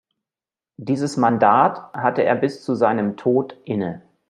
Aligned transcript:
Dieses 0.77 1.15
Mandat 1.15 1.93
hatte 1.93 2.23
er 2.23 2.33
bis 2.33 2.63
zu 2.63 2.73
seinem 2.73 3.17
Tod 3.17 3.55
inne. 3.65 4.01